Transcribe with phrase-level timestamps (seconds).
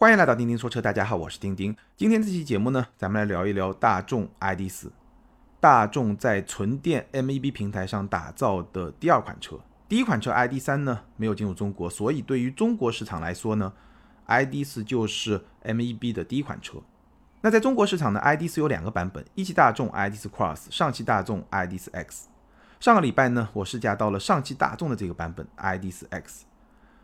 [0.00, 1.76] 欢迎来到钉钉说车，大家好，我是钉钉。
[1.94, 4.88] 今天这期节目呢，咱们来聊一聊大众 ID.4，
[5.60, 9.60] 大众在纯电 MEB 平台上打造的第二款车。
[9.90, 13.70] 第一款车 ID.3 呢没有进入中国，所以对于中国市场来说呢
[14.26, 16.78] ，ID.4 就是 MEB 的第一款车。
[17.42, 22.28] 那在中国市场呢，ID.4 有两个版本，一汽大众 ID.4 Cross，上汽大众 ID.4 X。
[22.80, 26.46] 上个礼拜呢，我试驾到了上汽大众的这个版本 ID.4 X，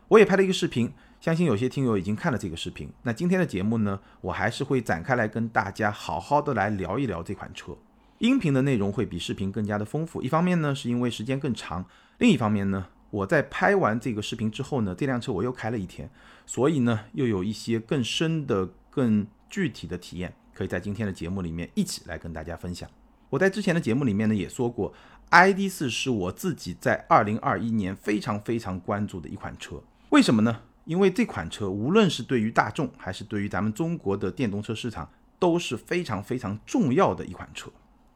[0.08, 0.94] 我也拍了一个视频。
[1.20, 2.88] 相信有些听友已经看了这个视频。
[3.02, 7.76] 那今天的节目呢，我还是会展开来跟大家好好的来聊一聊这款车。
[8.18, 10.22] 音频的内容会比视频更加的丰富。
[10.22, 11.82] 一方面呢，是因为时间更长；
[12.18, 16.08] 另一方面呢，我在拍完这个视频之后呢，这辆车我又开了一天，
[16.46, 22.88] 所以呢，又有一些更深的、更具体的体验，可以在今天的节目里面一起来跟大家分享。
[23.28, 24.94] 我在之前的节目里面呢也说过
[25.30, 29.82] ，ID.4 是我自己在2021年非常非常关注的一款车。
[30.10, 30.62] 为什么呢？
[30.86, 37.68] 因为这款车无论是对于大众还是对于咱们中国的电动车市场都是非常非常重要的一款车。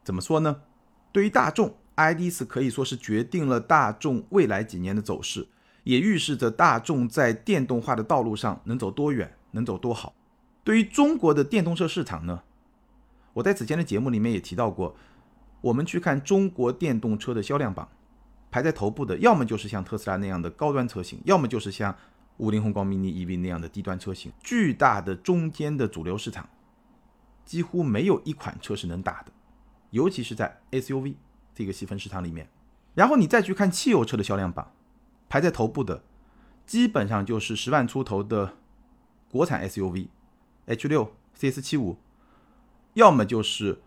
[0.04, 0.62] 怎么说呢？
[1.10, 5.48] 对于大众，ID.4 可以说是决定了大众未来几年的走势，
[5.82, 10.14] 也预示着大众在电动化的道路上能走多远，能走多好。
[10.62, 12.42] 对于中国的电动车市场呢，
[13.32, 14.94] 我在此前的节目里面也提到过，
[15.60, 17.88] 我们去看中国电动车的销量榜，
[18.52, 21.96] 排在头部的，要么就是像特斯拉那样的高端车型，要么就是像。
[22.40, 26.48] 五菱宏光 mini EV 那样的低端车型，巨大的中间的主流市场，
[27.44, 29.32] 几乎没有一款车是能打的，
[29.90, 31.16] 尤其是在 SUV
[31.54, 32.48] 这个细分市场里面。
[32.94, 34.72] 然后你再去看汽油车的销量榜，
[35.28, 36.02] 排在头部的，
[36.64, 38.56] 基本上就是十万出头的
[39.30, 40.08] 国产 SUV
[40.64, 41.98] H 六、CS 七五，
[42.94, 43.82] 要么就是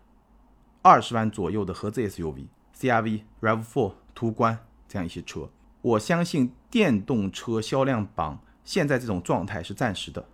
[0.82, 2.46] 二十万左右的合资 SUV
[2.78, 5.50] CRV、Rav4、途观这样一些车。
[5.84, 10.26] 我相信电动车销量榜现在这种状态是暂时的。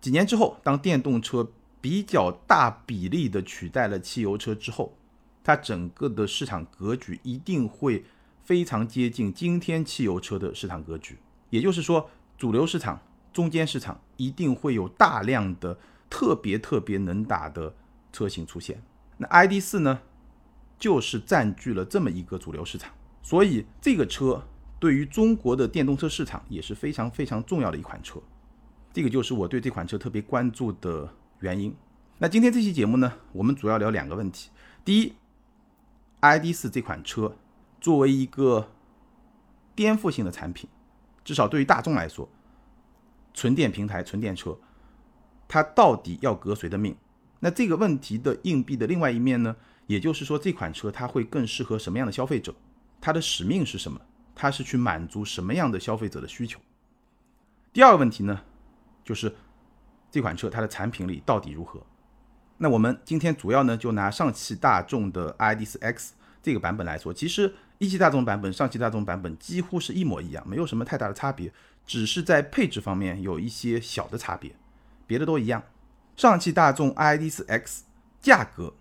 [0.00, 4.96] 几年之后，当电动车比较大比例的取代了汽油车之后，
[5.44, 8.06] 它整个的市场格局一定会
[8.42, 11.18] 非常接近今天汽油车的市场格局。
[11.50, 12.98] 也就是说，主流市场、
[13.30, 15.78] 中间市场一定会有大量的
[16.08, 17.74] 特别特别能打的
[18.10, 18.82] 车型出现。
[19.18, 20.00] 那 ID.4 呢，
[20.78, 22.90] 就是占据了这么一个主流市场。
[23.22, 24.42] 所以这个车
[24.78, 28.20] 对于中国的电动车市场也是非常非常重要的一款车，
[28.92, 31.74] 这个就是我对这款车特别关注的原因。
[32.18, 34.50] 那今天这期节目呢，我们主要聊两个问题。
[34.84, 35.12] 第一
[36.20, 37.36] ，ID.4 这款车
[37.80, 38.70] 作为一个
[39.74, 40.68] 颠覆性的产品，
[41.22, 42.28] 至少对于大众来说，
[43.34, 44.58] 纯电平台、纯电车，
[45.46, 46.96] 它到底要革谁的命？
[47.40, 49.54] 那这个问题的硬币的另外一面呢，
[49.86, 52.54] 也就是说这款车它会更适合什么样的消费者？
[53.00, 54.00] 它的使命是什么？
[54.34, 56.60] 它是去满足什么样的消费者的需求？
[57.72, 58.40] 第二个问题呢，
[59.04, 59.34] 就是
[60.10, 61.84] 这款车它的产品力到底如何？
[62.56, 71.52] 那我们今天主要呢就拿上汽大众的 ID.4 X 这个版本来说，其实一汽大众版本、上汽大众版本几乎是一模一样，没有什么太大的差别，
[71.84, 74.54] 只是在配置方面有一些小的差别，
[75.06, 75.62] 别的都一样。
[76.16, 77.84] 上汽大众 ID.4 X
[78.20, 78.74] 价格。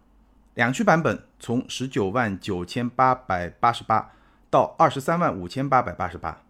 [0.58, 4.12] 两驱版本从十九万九千八百八十八
[4.50, 6.42] 到二十三万五千八百八十八，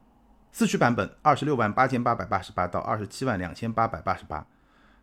[0.50, 4.48] 四驱版本二十六万八千八百八十八到二十七万两千八百八十八，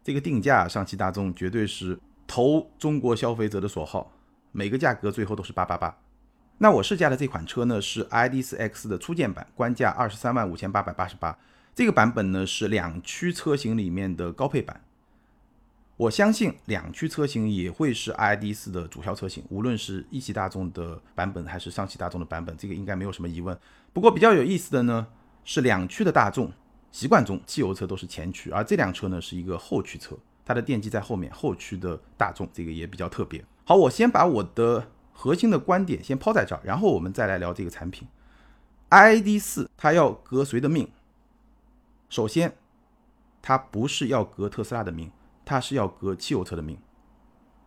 [0.03, 4.11] 这个定价上汽大众绝对是投中国消费者的所好，
[4.53, 5.95] 每个价格最后都是八八八。
[6.57, 11.37] 那我试驾的这款车呢是 ID.4X 的初见版，官价二十三万五千八百八十八，
[11.75, 14.81] 这个版本呢是两驱车型里面的高配版。
[15.97, 23.57] 我相信两驱车型也会是 ID.4 的主销车型，无论是一汽大众的版本还是上汽大众的版本，这个应该没有什么疑问。
[23.93, 25.07] 不过比较有意思的呢，
[25.45, 26.51] 是两驱的大众
[26.91, 31.33] 习惯中汽油车都是前驱，而这辆车呢是一个后驱车，它的电机在后面。
[31.33, 33.45] 后驱的大众这个也比较特别。
[33.65, 38.09] 好，我先把我的核心的观点先抛在这儿，然后我们再来聊这个产品。
[38.91, 40.89] ID.4 它要革谁的命？
[42.09, 42.57] 首先，
[43.41, 45.11] 它不是要革特斯拉的命。
[45.45, 46.79] 它是要革汽油车的命，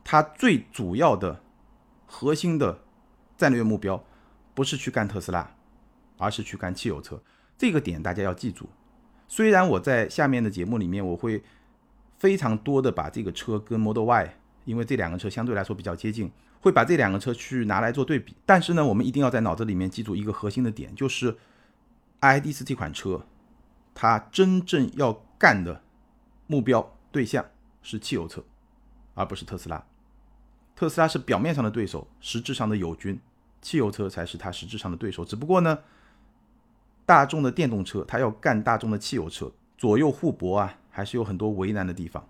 [0.03, 1.41] 它最主要的、
[2.05, 2.79] 核心的
[3.37, 4.03] 战略目标
[4.53, 5.55] 不是去干特斯拉，
[6.17, 7.21] 而是去干汽油车。
[7.57, 8.69] 这个点大家要记住。
[9.27, 11.43] 虽然我在下面的节目里面我会
[12.17, 14.33] 非常多的把这个车跟 Model Y，
[14.65, 16.31] 因为这两个车相对来说比较接近，
[16.61, 18.35] 会把这两个车去拿来做对比。
[18.45, 21.35] 但是呢，我们一定要在脑子里面记住一个核心的点，就是
[22.21, 23.25] ID.4 这款车，
[23.93, 25.83] 它真正要干的
[26.47, 27.45] 目标对象。
[27.89, 28.43] 是汽油车，
[29.13, 29.83] 而不是特斯拉。
[30.75, 33.19] 特斯拉是表面上的对手，实质上的友军。
[33.61, 35.25] 汽油车才是它实质上的对手。
[35.25, 35.79] 只不过呢，
[37.05, 42.27] 大众的电动车它要干大众的汽油车，左右互搏啊，还是有很多为难的地方。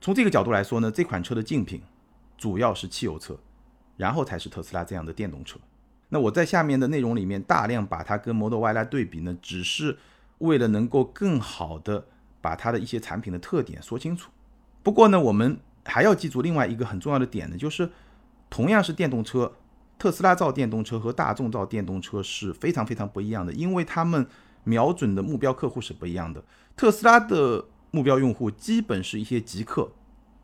[0.00, 1.82] 从这个角度来说呢，这款车的竞品
[2.38, 3.38] 主要是汽油车，
[3.96, 5.58] 然后才是特斯拉这样的电动车。
[6.08, 9.98] 那我在下面的内容里面大量把它跟 Model Y 来对比呢，只是
[10.38, 12.06] 为了能够更好的
[12.40, 14.30] 把它的一些产品的特点说清楚。
[14.82, 17.90] 不过呢，我们还要记住另外一个很重要的点呢，就是
[18.50, 19.52] 同样是电动车，
[19.98, 24.26] 特斯拉造电动车和大众造电动车是非常非常不一样的，因为他们
[24.64, 26.42] 瞄准的目标客户是不一样的。
[26.76, 29.92] 特斯拉的目标用户基本是一些极客，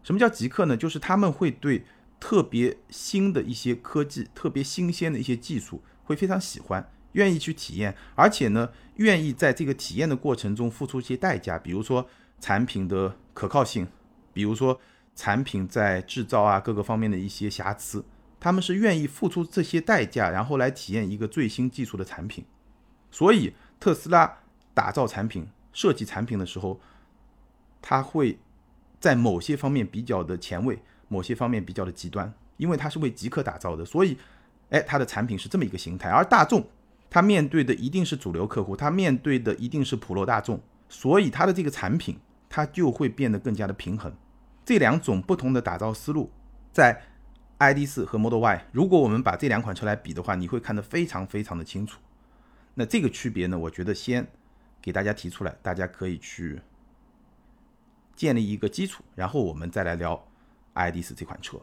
[0.03, 0.77] 什么叫极客呢？
[0.77, 1.85] 就是他们会对。
[2.21, 12.09] 特别新的一些科技，特别新鲜的一些技术，会非常喜欢，愿意去体验，而且呢，愿意在这个体验的过程中付出一些代价，比如说
[12.41, 13.87] 产品的可靠性，
[14.39, 14.79] 比如说
[15.17, 18.05] 产品在制造啊各个方面的一些瑕疵，
[18.39, 22.45] 他们是愿意付出这些代价，然后来体验一个最新技术的产品。
[23.11, 24.39] 所以特斯拉
[24.73, 26.79] 打造产品、设计产品的时候，
[27.83, 28.39] 它会
[29.01, 30.79] 在某些方面比较的前卫。
[31.09, 34.17] 某些方面比较的极端，因为它是为极客打造的，所以，
[34.69, 36.11] 哎，它的产品是这么一个形态。
[36.11, 36.63] 而大众，
[37.09, 42.19] 它面对的一定是主流客户，它面对的一定是普罗大众，所以它的这个产品，
[42.51, 44.13] 它就会变得更加的平衡。
[44.69, 46.31] 这两种不同的打造思路，
[46.71, 47.01] 在
[47.57, 51.99] ID.4 和 Model Y，如果我们把这两款车来比的话，你会看得非常非常的清楚。
[52.75, 54.29] 那这个区别呢，我觉得先
[54.83, 56.61] 给大家提出来，大家可以去
[58.15, 60.23] 建立一个基础，然后我们再来聊。
[60.75, 61.59] ID 四这款车，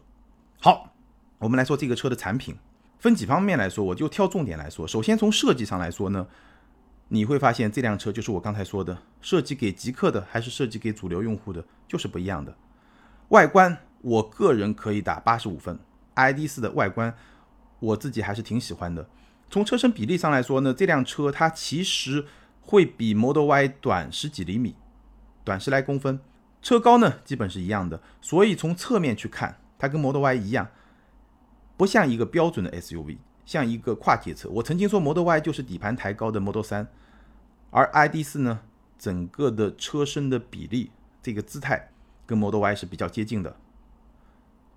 [0.59, 0.91] 好，
[1.37, 2.57] 我们来说这个车的产品，
[2.97, 4.87] 分几方面来说，我就挑重点来说。
[4.87, 6.27] 首先从设计上来说呢，
[7.09, 12.57] 你会发现这辆车就是我刚才说的，设计给极客的还是设计给主流用户的，就是不一样的。
[13.29, 15.79] 外观，我个人可以打八十五分
[16.13, 17.15] ，ID 四的外观
[17.79, 19.07] 我自己还是挺喜欢的。
[19.49, 22.25] 从车身比例上来说呢，这辆车它其实
[22.61, 24.75] 会比 Model Y 短十几厘米，
[25.43, 26.19] 短十来公分。
[26.61, 30.67] 车高呢，基本是一样的，所以从侧面去看，它跟 Model Y 一样，
[31.77, 34.49] 不像一个标准的 SUV，像一个跨界车。
[34.49, 36.87] 我曾经说 Model Y 就是底盘抬高的 Model 3，
[37.69, 38.61] 而 ID.4 呢，
[38.97, 40.89] 整个的车身的比例，
[41.21, 41.91] 这个姿态
[42.25, 43.55] 跟 Model Y 是比较接近的，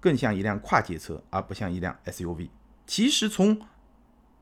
[0.01, 2.49] 更像一辆跨界车，而不像一辆 SUV。
[2.87, 3.61] 其实从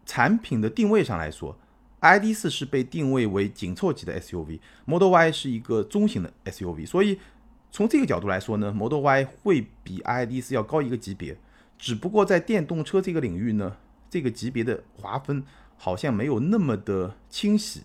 [0.04, 1.58] 产品的定位上来说
[2.00, 7.18] ，ID.4 是被定位为紧凑级的 SUV，Model Y 是一个中型的 SUV，所以。
[7.72, 11.36] 从这个角度来说呢，Model Y 会比 ID.4 要高一个级别，
[11.76, 13.76] 只不过在电动车这个领域呢，
[14.08, 15.44] 这个级别的划分
[15.76, 17.82] 好像没有那么的清晰，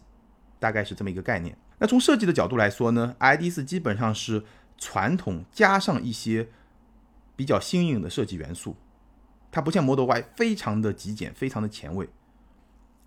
[0.60, 1.58] 大概是这么一个概念。
[1.78, 4.42] 那从设计的角度来说呢，ID.4 基本上是
[4.82, 6.50] 传统加上一些
[7.36, 8.76] 比较新颖的设计元素，
[9.52, 12.10] 它不像 Model Y 非常的极简，非常的前卫，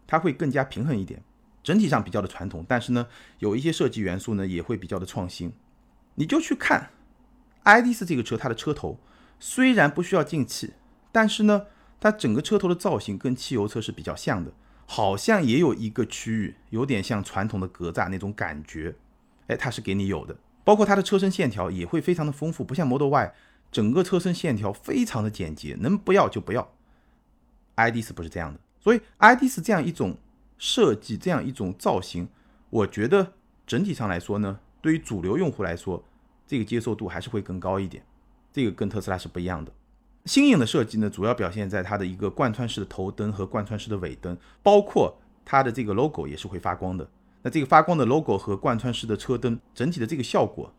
[0.06, 1.20] 它会更加平衡一点，
[1.64, 3.08] 整体上比较的传统，但是呢，
[3.40, 5.52] 有一些设计元素呢也会比较的创新。
[6.14, 6.90] 你就去看
[7.64, 9.00] ，ID.4 这个车，它的车头
[9.40, 10.74] 虽然不需要进气，
[11.10, 11.66] 但是呢，
[11.98, 14.52] 它整个车头的造型跟汽油车是比较像的，
[14.86, 18.94] 好像也有一个区域有点像传统的格栅那种感觉，
[19.48, 20.36] 哎，它是给你有的。
[20.64, 23.34] 包括它的车身线条也会非常的丰富，不像 Model Y，
[23.70, 26.72] 整个车身线条非常的简洁，能不要就不要。
[27.76, 30.16] ID.4 不是这样的，所以 ID.4 这样一种
[30.58, 32.28] 设计，这样一种造型，
[32.70, 33.32] 我觉得
[33.66, 34.58] 整体上来说呢。
[34.80, 36.04] 对于主流用户来说，
[36.46, 38.04] 这个接受度还是会更高一点。
[38.52, 39.72] 这个跟特斯拉是不一样的。
[40.26, 47.08] 新颖的设计呢，主要表现在它的一个贯穿式的头灯和贯穿式的尾灯，包括它的这个 logo 也是会发光的。
[47.44, 50.74] 那这个发光的 logo 和贯穿式的车灯，整体的这个效果，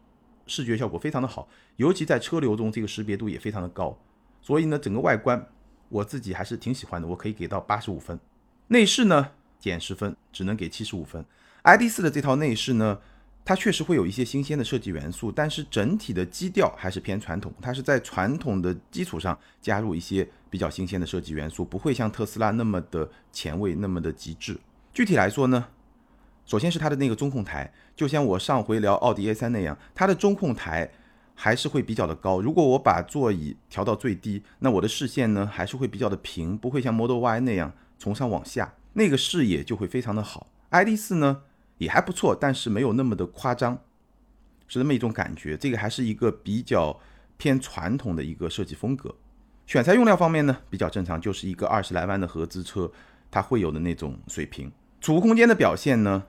[0.45, 3.97] 视觉效果非常的好，尤其在车流中，这个识别度也非常的高。
[4.41, 5.47] 所以呢，整个外观
[5.87, 8.19] 我自己还是挺喜欢的，我可以给到八十五分。
[8.67, 11.23] 内饰呢，减十分，只能给七十五分。
[11.63, 12.99] ID.4 的这套内饰呢。
[13.47, 17.53] 它确实会有一些新鲜的设计元素，但是整体的基调还是偏传统。
[17.61, 24.59] 它是在传统的基础上加入一些比较新鲜的设计元素，不会像特斯拉那么的前卫，那么的极致。
[24.91, 25.67] 具体来说呢，
[26.45, 30.91] 首先是它的那个中控台，就像我上回聊奥迪 A3 那样，它的中控台
[31.33, 32.39] 还是会比较的高。
[32.39, 40.47] 如果我把座椅调到最低，那我的视线呢还是会比较的平，不会像 Model Y 那样从上往下，那个视野就会非常的好。
[40.69, 41.41] ID.4 呢？
[41.77, 43.79] 也还不错，但是没有那么的夸张，
[44.67, 45.57] 是那么一种感觉。
[45.57, 46.97] 这个还是一个比较
[47.37, 49.13] 偏传统的一个设计风格。
[49.67, 52.89] 选材用料方面呢，比较正常，就是一个二十来万的合资车，
[53.29, 54.71] 它会有的那种水平。
[55.01, 56.23] 储物空间的表现呢，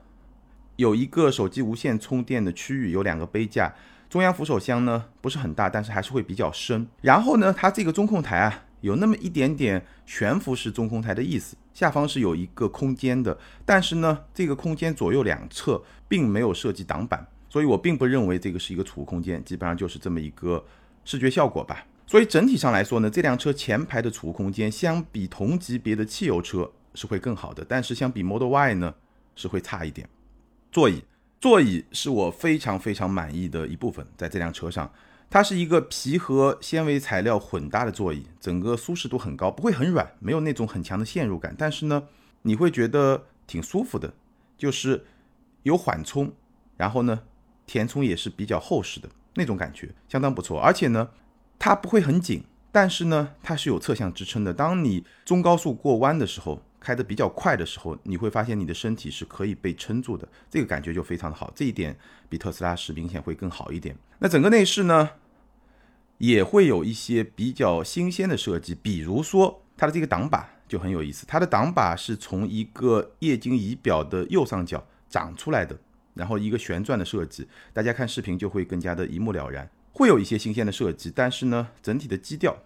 [0.77, 3.75] 有一个手机无线充电的区域，有两个杯架，
[4.09, 6.87] 中央扶手箱呢不是很大，但是还是会比较深。
[7.01, 8.63] 然后呢，它这个中控台啊。
[8.81, 20.63] 有那么一点点悬浮式中控台的意思，下方是有一个空间的，但是呢，这个空间左右两侧并没有设计挡板，所以我并不认为这个是一个储物空间，基本上就是这么一个
[21.03, 21.83] 视觉效果吧。
[22.05, 28.93] 所以整体上来说呢，这辆车前排的储物空间相比同级别的汽油车是会更好的，但是相比 Model Y 呢
[29.35, 30.07] 是会差一点。
[30.71, 31.03] 座椅，
[31.39, 34.91] 座椅是我非常非常满意的一部分，在这辆车上，
[35.29, 42.03] 它是一个皮和纤维材料混搭的座椅，整个舒适度很高，不会很软，没有那种很强的陷入感，但是呢，
[42.41, 44.13] 你会觉得挺舒服的，
[44.57, 45.05] 就是
[45.63, 46.31] 有缓冲，
[46.75, 47.21] 然后呢。
[47.69, 50.57] 填充也是比较厚实的那种感觉，相当不错。
[50.57, 51.09] 而且呢，
[51.59, 54.53] 它不会很紧，但是呢，它是有侧向支撑的。
[54.53, 61.51] 当你中高速过弯的时候，开得比较快的时候，你会发现你的身体是可以被撑住的，这个感觉就非常的好。
[61.55, 61.97] 这一点
[62.29, 63.95] 比特斯拉是明显会更好一点。
[64.19, 65.09] 那整个内饰呢，
[66.17, 75.77] 也会有一些比较新鲜的设计，比如说它的这个挡把就很有意思，它的挡把是从一个液晶仪表的右上角长出来的。
[76.13, 79.69] 然后一个旋转的设计，大家看视频就会更加的一目了然。
[79.93, 82.57] 会有一些新鲜的设计，但是呢，整体的基调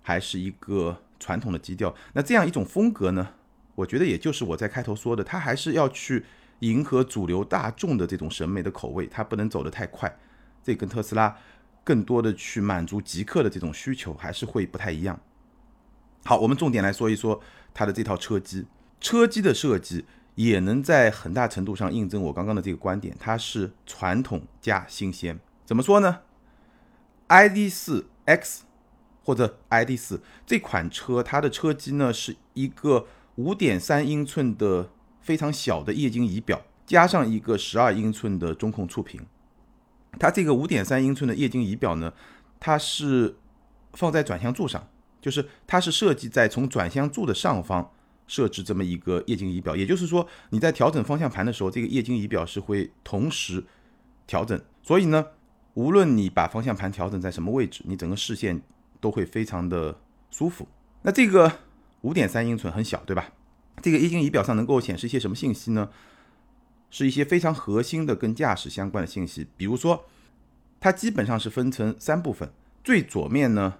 [0.00, 1.94] 还是一个传统的基调。
[2.14, 3.34] 那这样一种风格呢，
[3.78, 6.24] 我觉得也就是我在开头说的，它还是要去
[6.60, 10.18] 迎合主流大众的这种审美的口味，它不能走得太快。
[10.64, 11.36] 这跟特斯拉
[11.84, 15.20] 更多的去满足极客的这种需求，还是会不太一样。
[16.24, 17.40] 好，我们重点来说一说
[17.72, 18.66] 它的这套车机，
[19.00, 20.04] 车机的设计。
[20.34, 25.36] 也能在很大程度上印证我刚刚的这个观点，它是传统加新鲜。
[25.64, 26.20] 怎么说呢
[27.26, 28.62] ？ID.4 X
[29.24, 33.08] 或者 ID.4 这款车，它的车机呢是一个
[33.38, 34.90] 5.3英寸的
[35.22, 39.20] 非常小的液晶仪表，加上一个12英寸的中控触屏。
[40.18, 42.12] 它这个5.3英寸的液晶仪表呢，
[42.58, 43.36] 它是
[43.92, 44.88] 放在转向柱上，
[45.20, 47.92] 就是它是设计在从转向柱的上方。
[48.30, 53.64] 设置这么一个液晶仪表，也就是说你在调整方向盘的时候，这个液晶仪表是会同时
[54.26, 54.60] 调整。
[54.82, 55.28] 所以呢，
[55.72, 58.60] 无论你把方向盘调整在什么位置，你整个视线
[59.00, 59.98] 都会非常的
[60.30, 60.68] 舒服。
[61.00, 61.50] 那这个
[62.02, 63.32] 五点三英寸很小，对吧？
[63.82, 65.90] 这个液晶仪表上能够显示一些什么信息呢？
[66.90, 70.06] 是一些非常核心的跟驾驶相关的信息，比如说
[70.80, 72.50] 它基本上是分成三部分，
[72.82, 73.78] 最左面呢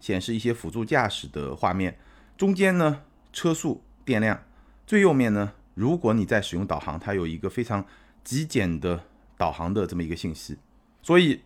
[0.00, 1.98] 显示一些辅助驾驶的画面，
[2.36, 3.02] 中间呢。
[3.32, 4.42] 车速、电量，
[4.88, 5.52] 最右面呢？
[5.74, 7.86] 如果你在使用导航，它有一个非常
[8.24, 9.04] 极简的
[9.36, 10.58] 导航的这么一个信息，
[11.00, 11.42] 所以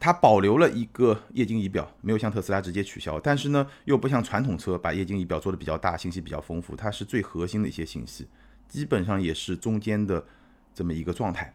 [0.00, 3.20] 它保留了一个液晶仪表，没有像特斯拉直接取消。
[3.20, 6.74] 但是呢，又不像传统车把液晶仪表做的比较大，信息比较丰富。
[6.74, 8.26] 它是最核心的一些信息，
[8.66, 10.24] 基本上也是中间的
[10.74, 11.54] 这么一个状态。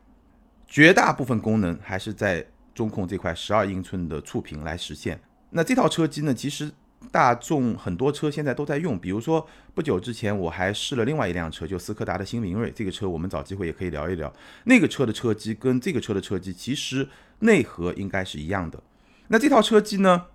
[0.68, 5.20] 绝大部分功能还是在中控这块十二英寸的触屏来实现。
[5.50, 6.72] 那这套车机呢，其实。
[7.12, 12.72] 大众很多车现在都在用，比如说不久之前我还试了另外一辆车，就斯柯达的新明锐。
[12.76, 14.34] 这个车我们找机会也可以聊一聊。
[14.66, 17.08] 那个车的车机跟这个车的车机其实
[17.40, 18.82] 内核应该是一样的。
[19.28, 20.26] 那这套车机呢，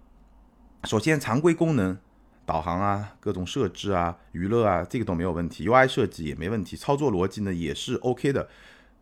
[0.84, 1.98] 首先常规功能，
[2.46, 8.48] 导航啊、各种设置啊、娱乐啊，这个都没有问题，UI 设计也没问题，操作逻辑呢也是 OK 的，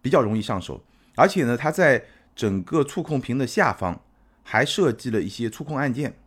[0.02, 0.82] 比较容易上手。
[1.14, 4.00] 而且呢，它在整个触控屏的下方
[4.42, 6.18] 还设计了一些触控按键。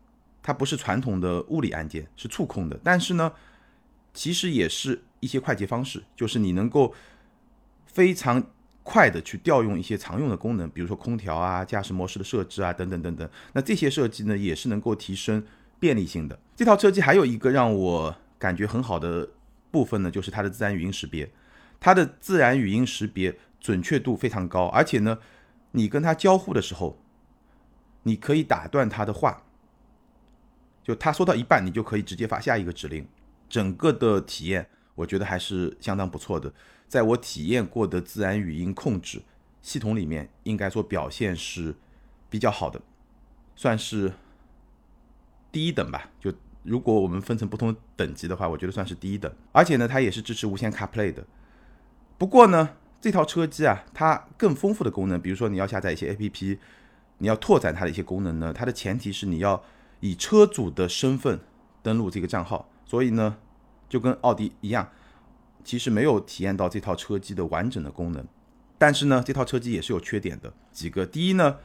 [0.43, 3.31] 它不是传统的物理按键，是触控的，但是呢，
[4.13, 6.93] 其实也是一些快捷方式，就是你能够
[7.85, 8.43] 非常
[8.81, 13.29] 快的去调用一些常用的功能，比如说空调啊、驾驶模式的设置啊等等等等。
[13.53, 15.43] 那这些设计呢，也是能够提升
[15.79, 16.39] 便利性的。
[16.55, 19.29] 这套车机还有一个让我感觉很好的
[19.69, 21.31] 部分呢，就是它的自然语音识别，
[21.79, 25.19] 它的自然语音识别准确度非常高，而且呢，
[25.73, 26.97] 你跟它交互的时候，
[28.03, 29.43] 你可以打断它的话。
[30.83, 33.07] 就他说到一半，你就可以直接发下一个指令，
[33.47, 36.51] 整个的体验我觉得还是相当不错的。
[36.87, 39.21] 在我体验过的自然语音控制
[39.61, 41.75] 系统里面，应该说表现是
[42.29, 42.81] 比较好的，
[43.55, 44.11] 算是
[45.51, 46.09] 第一等吧。
[46.19, 46.33] 就
[46.63, 49.31] 如果我们分成不同等级的话，我觉得算是第一等。
[49.51, 51.23] 而且呢，它也是支持无线 CarPlay 的。
[52.17, 56.57] 不过呢，这套车机啊，它更丰富的功能，比如说你要下载一些 APP，
[57.19, 59.63] 你要拓展它的一些功能呢，它的前提是你要。
[60.01, 61.39] 以车主的身份
[61.81, 63.37] 登录这个账号，所以呢，
[63.87, 64.91] 就跟奥迪一样，
[65.63, 68.27] 其实没有体验到这套车机的完整的功能。
[68.77, 71.05] 但是呢，这套车机也是有缺点的几个。
[71.05, 71.57] 第一呢，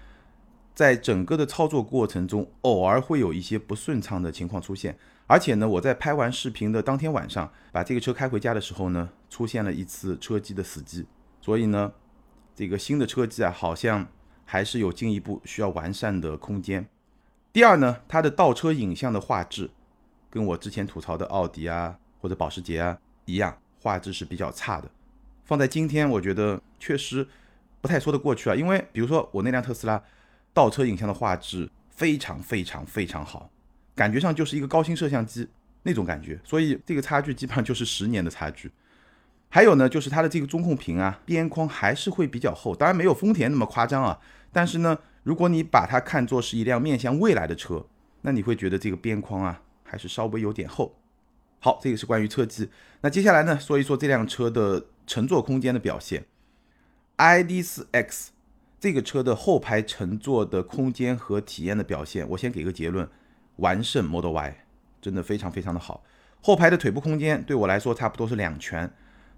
[0.75, 4.99] 在整个的操作过程中，偶尔会有一些不顺畅的情况出现。
[5.27, 11.07] 而且呢，我在拍完视频的当天晚上，把这个车开回家的时候呢，出现了一次车机的死机。
[11.41, 11.93] 所以呢，
[12.55, 14.07] 这个新的车机啊，好像
[14.45, 16.87] 还是有进一步需要完善的空间。
[17.57, 19.71] 第二呢，它的倒车影像的画质，
[20.29, 24.91] 跟我之前吐槽的奥迪啊或者保时捷啊一样，画质是比较差的。
[25.47, 27.27] 放在今天，我觉得确实
[27.81, 28.55] 不太说得过去啊。
[28.55, 30.05] 因为比如说我那辆特斯拉
[30.53, 33.49] 倒车影像的画质非常非常非常好，
[33.95, 35.49] 感觉上就是一个高清摄像机
[35.85, 38.71] 那种感觉，所以这个差距基本上就是十年的差距。
[39.49, 44.21] 还有呢，就是它的这个中控屏啊，边框还是会比较厚，当然没有丰田那么夸张啊。
[44.53, 47.85] 但是呢，如果你把它看作是一辆面向未来的车，
[48.21, 50.95] 那你会觉得这个边框啊还是稍微有点厚。
[51.59, 52.71] 好，这个是关于车机。
[53.01, 56.27] 那接下来呢，说一说这辆车的乘坐空间的表现。
[57.17, 58.29] ID.4X
[58.79, 63.09] 这个车的后排乘坐的空间和体验的表现，我先给个结论，
[63.57, 64.57] 完胜 Model Y，
[65.03, 66.05] 真的非常非常的好。
[66.41, 68.89] 后排的腿部空间对我来说差不多是两拳。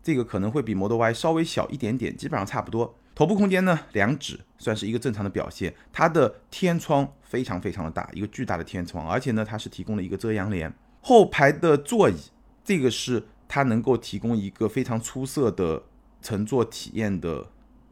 [0.03, 2.97] 这个可能会比 Model Y 稍微小一点点，基本上差不多。
[3.15, 5.75] 头部空间呢，两指算是一个正常的表现。
[5.93, 10.73] 它的天窗非常非常的大，一个巨大的天窗，而且呢，它是提供了一个遮阳帘。
[11.01, 12.15] 后排的座椅，
[12.63, 15.83] 这个是它能够提供一个非常出色的
[16.23, 17.45] 乘坐体验的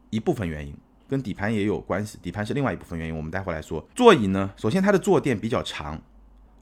[0.09, 0.73] 一部分原因，
[1.09, 2.17] 跟底盘也有关系。
[2.21, 3.85] 底盘是另外一部分原因，我们待会来说。
[3.93, 6.01] 座椅呢，首先它的坐垫比较长，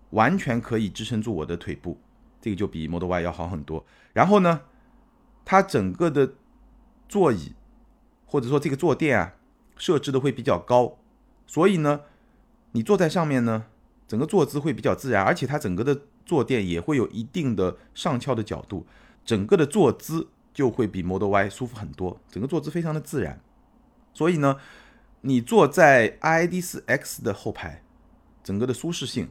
[0.10, 2.00] 完全可以支撑住我的腿部，
[2.42, 3.86] 这个就比 Model Y 要好很多。
[4.12, 4.62] 然后呢？
[5.46, 6.34] 它整个的
[7.08, 7.54] 座椅
[8.26, 9.36] 或者说这个坐垫啊，
[9.78, 10.98] 设置的会比较高，
[11.46, 12.02] 所以呢，
[12.72, 13.68] 你坐在上面呢，
[14.08, 18.86] 整个坐姿会比较自然，而且它整个的坐垫也会有一定的上翘的角度，
[19.24, 23.40] 整个的坐姿就会比 Model Y 舒服很多，整个坐姿非常的自然。
[24.12, 24.58] 所以呢，
[25.22, 27.84] 你坐在 ID.4X 的后排，
[28.44, 29.30] 整个的舒适性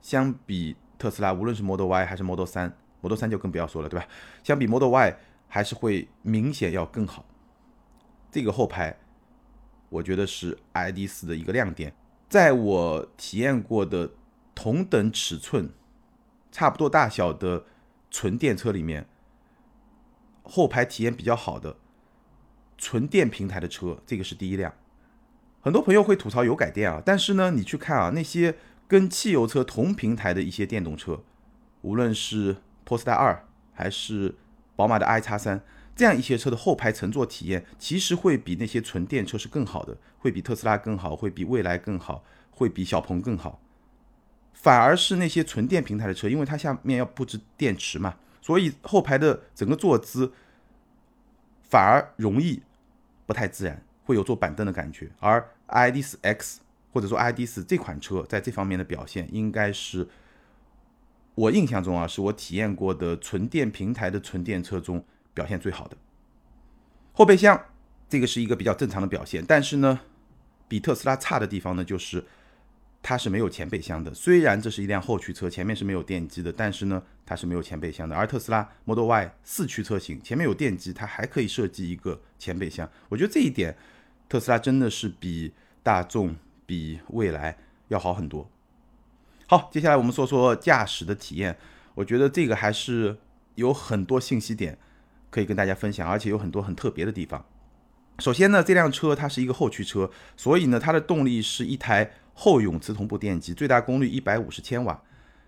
[0.00, 4.06] 相比特斯拉，无论是 Model Y 还是 Model 3，Model 3就更不要说了，对吧？
[4.42, 5.18] 相比 Model Y。
[5.54, 7.26] 还是会明显要更好。
[8.30, 8.96] 这个后排，
[9.90, 11.94] 我觉得是 ID 四的一个亮点。
[12.26, 14.12] 在我体验过的
[14.54, 15.68] 同等尺寸、
[16.50, 17.66] 差不多大小的
[18.10, 19.06] 纯电车里面，
[20.42, 21.76] 后排体验比较好的
[22.78, 24.72] 纯电平台的车，这个是第一辆。
[25.60, 28.56] 很多朋友会吐槽油改电啊，但是呢，你去看啊，那些
[28.88, 31.22] 跟汽油车同平台的一些电动车，
[31.82, 34.36] 无论是 Polestar 二还是
[34.82, 35.62] 宝马的 i 叉三
[35.94, 43.60] 这样一些车的后排乘坐体验，其实会比那些纯电车是更好的，会比特斯拉更好，会比蔚来更好，会比小鹏更好。
[44.52, 50.32] 反而是那些纯电平台的车，因为它下面要布置电池嘛，所以后排的整个坐姿
[51.62, 52.60] 反而容易
[53.24, 55.08] 不太自然，会有坐板凳的感觉。
[55.20, 56.56] 而 ID.4X
[56.92, 60.08] 或者说 ID.4 这款车在这方面的表现，应该是。
[61.34, 65.96] 我印象中啊，是我体验过的纯电平台的纯电车中表现最好的。
[67.12, 67.58] 后备箱
[68.08, 70.00] 这个是一个比较正常的表现，但是呢，
[70.68, 72.22] 比特斯拉差的地方呢，就是
[73.02, 74.12] 它是没有前备箱的。
[74.12, 78.14] 虽然这是一辆后驱车，前面是没有电机的，但是呢，它是没有前备箱的。
[78.14, 82.88] 而特斯拉 Model Y 四驱车型前面有电机，它还可以设计一个前备箱。
[83.08, 83.74] 我觉得这一点，
[84.28, 87.56] 特斯拉真的是比大众、比蔚来
[87.88, 88.48] 要好很多。
[89.52, 91.58] 好，接下来我们说说驾驶的体验。
[91.94, 93.18] 我觉得这个还是
[93.56, 94.78] 有很多信息点
[95.28, 97.44] 可以跟大家分享，而且有很多很特别的地方。
[98.20, 105.02] 首先呢，这辆车它是一个后驱车，所以呢，它的动力是一台后永磁同步电机，最大功率一百五十千瓦，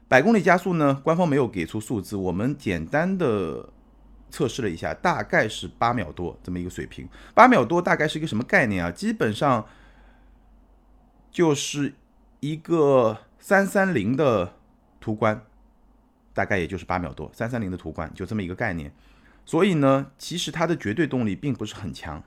[0.06, 3.70] 百公里加速呢，官方没有给出数字，我们简单的
[4.28, 7.08] 测试了一下，大概是八秒多这么一个水平。
[7.32, 8.90] 八秒多大概是一个什么概念啊？
[8.90, 9.66] 基本上
[11.30, 11.94] 就是
[12.40, 13.16] 一个。
[13.46, 14.54] 三三零的
[14.98, 15.44] 途观
[16.32, 18.90] 大概也就是八秒多，三三零的途观就这么一个概念。
[19.44, 22.22] 所以呢，其实它的绝对动力并不是很强，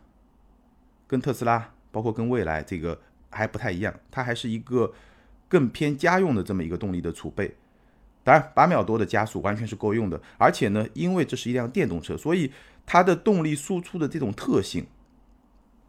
[1.07, 3.01] 跟特斯拉包括跟蔚来这个
[3.31, 4.93] 还不太一样，它还是一个
[5.47, 7.55] 更偏家用的这么一个动力的储备。
[8.23, 12.51] 当然，八秒多的加速完全是够用的，而且呢，因为这是一辆电动车，所以
[12.85, 14.85] 它的动力输出的这种特性。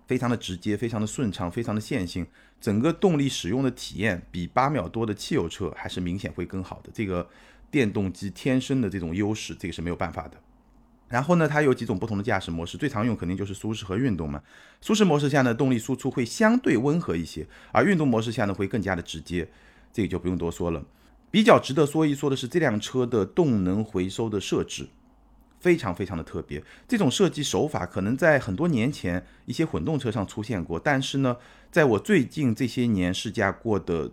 [0.08, 2.26] 非常的直接，非常的顺畅，非常的线性，
[2.60, 6.88] 整个动力使用的体验比八秒多的汽油车还是明显会更好的。
[6.94, 7.28] 这个
[7.70, 10.38] 电动机天生的这种优势，这个是没有办法的。
[11.08, 14.42] 然后呢，它有几种不同的驾驶模式，最常用肯定就是舒适和运动嘛。
[14.80, 19.48] 舒适模式下呢，动力输出会相对温和一些，而运动模式下呢，会更加的直接。
[19.92, 20.82] 这个就不用多说了。
[21.30, 24.88] 比较值得说一说的是这辆车的动能回收的设置。
[25.60, 31.36] 非常非常的特别，这种设计手法可能在很多年前一些混动车上出现过，但是呢，
[31.70, 34.10] 在我最近这些年试驾过的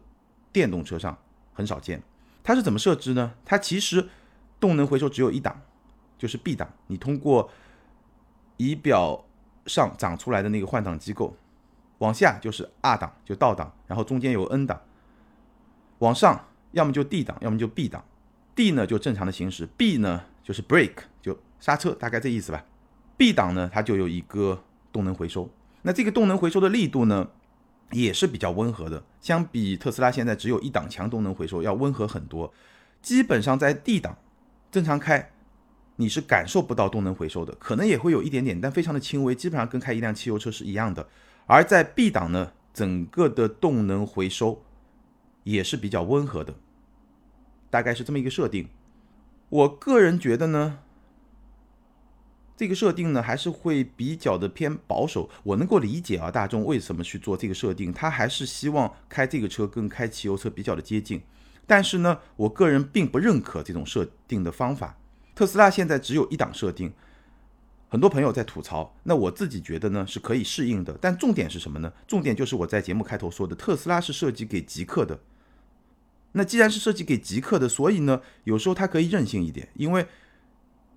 [0.51, 1.17] 电动车上
[1.53, 2.01] 很少见。
[2.43, 3.33] 它是怎么设置呢？
[3.43, 4.07] 它其实
[4.59, 5.61] 动能回收只有一档，
[6.17, 6.71] 就是 B 档。
[6.87, 7.49] 你通过
[8.57, 9.25] 仪表
[9.65, 11.35] 上长出来的那个换挡机构，
[11.97, 14.79] 往下就是 R 档，就倒档，然后中间有 N 档，
[15.99, 18.03] 往上要么就 D 档，要么就 B 档。
[18.53, 20.93] D 呢就正常的行驶，B 呢就是 break
[21.25, 22.63] 就刹车，大概这意思吧。
[23.17, 25.49] B 档呢它就有一个动能回收。
[25.81, 27.29] 那这个动能回收的力度呢，
[27.91, 32.53] 也是比较温和的，相比特斯拉现在只有一档强动能回收要温和很多。
[33.01, 34.15] 基本上在 D 档
[34.69, 35.31] 正常开，
[35.95, 41.07] 你是感受不到动能回收的，可能也会有一点点，但非常的轻微，基本上跟开一辆汽油车是一样的。
[41.47, 44.63] 而在 B 档呢，整个的动能回收
[45.43, 46.53] 也是比较温和的，
[47.71, 48.69] 大概是这么一个设定。
[49.49, 50.79] 我个人觉得呢。
[52.57, 55.29] 这个设定呢，还是会比较的偏保守。
[55.43, 61.21] 我能够理解啊，大众为什么去做这个设定，他还是希望开这个车跟开汽油车比较的接近。
[61.67, 64.97] 但是呢，我个人并不认可这种设定的方法。
[65.35, 66.93] 特斯拉现在只有一档设定，
[67.89, 70.97] 很多朋友在吐槽，那我自己觉得呢是可以适应的。
[71.01, 71.91] 但重点是什么呢？
[72.07, 75.19] 重点就是我在节目开头说的，特斯拉是设计给极客的。
[76.31, 80.07] 那既然是设计给极客的，所以呢，有时候它可以任性一点，因为。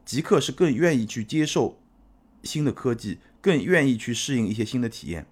[0.08, 1.78] 极客是更愿意去接受
[2.42, 5.26] 新的科技，更愿意去适应一些新的体验。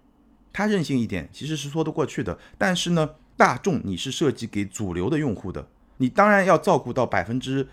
[0.53, 2.39] 他任性一点其实是说得过去的。
[2.59, 7.67] 但是呢，大众你是设计给主流的用户的，你当然要照顾到百分之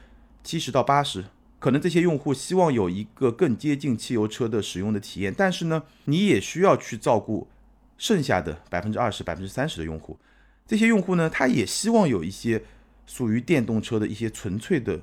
[0.45, 1.25] 七十到八十，
[1.59, 5.35] 可能这些用户希望有一个更接近汽油车的使用的体验。
[5.37, 7.49] 但是呢，你也需要去照顾
[7.97, 10.17] 剩下的百分之二十、百分之三十的用户。
[10.65, 12.63] 这些用户呢，他也希望有一些
[13.05, 15.01] 属于电动车的一些纯粹的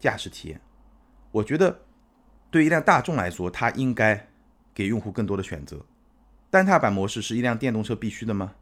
[0.00, 0.58] 驾驶体验。
[1.32, 1.80] 我觉得，
[2.50, 4.28] 对一辆大众来说，它应该
[4.74, 5.84] 给用户更多的选择。
[6.48, 8.54] 单踏板模式是一辆电动车必须的吗？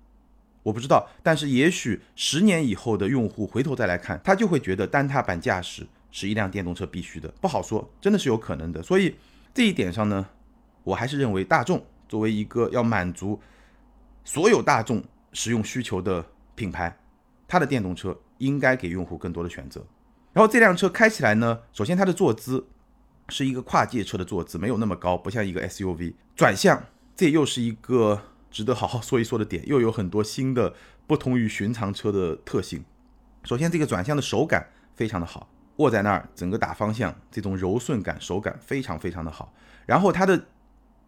[0.63, 1.09] 我不知道。
[1.23, 7.29] 但是也许十年以后的用户回头再来看，他就会觉得单踏板驾驶是一辆电动车必须的。
[7.41, 8.83] 不好说，真的是有可能的。
[8.83, 9.15] 所以
[9.53, 10.27] 这一点上呢，
[10.83, 13.39] 我还是认为大众作为一个要满足
[14.25, 16.25] 所有大众使用需求的
[16.55, 16.97] 品牌，
[17.47, 19.85] 它的电动车应该给用户更多的选择。
[20.35, 22.67] 然后这辆车开起来呢，首先它的坐姿
[23.29, 26.15] 是一个跨界车的坐姿，没有那么高，不像一个 SUV。
[26.35, 28.21] 转向，这又是一个
[28.51, 30.75] 值得好好说一说的点，又有很多新的
[31.07, 32.85] 不同于寻常车的特性。
[33.45, 39.55] 首先，这个转向的手感非常的好，握在那儿，整个打方向这种柔顺感、手感非常非常的好。
[39.87, 40.47] 然后它的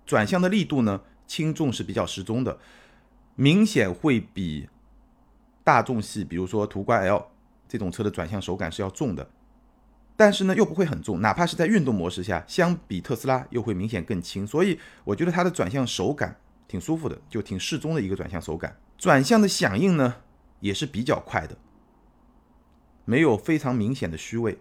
[0.06, 2.58] 转向的力度呢，轻重是比较适中的，
[3.34, 4.68] 明显会比
[5.64, 7.26] 大众系，比如说途观 L。
[7.68, 9.28] 这种车的转向手感是要重的，
[10.16, 16.36] 但是呢又不会很重，哪怕是在运动模式下，相比特斯拉又会明显更轻，所以我觉得它的转向手感
[16.68, 18.76] 挺舒服的，就挺适中的一个转向手感。
[18.96, 20.16] 转向的响应呢
[20.60, 21.56] 也是比较快的，
[23.04, 24.58] 没有非常明显的虚位，